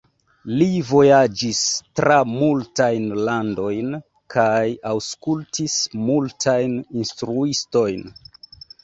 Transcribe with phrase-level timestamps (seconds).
[0.59, 1.57] Li vojaĝis
[1.99, 3.91] tra multajn landojn
[4.35, 5.77] kaj aŭskultis
[6.09, 8.09] multajn instruistojn.